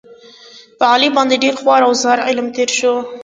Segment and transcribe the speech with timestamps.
[0.77, 2.93] په علي باندې ډېر خوار او زار عمر تېر شو.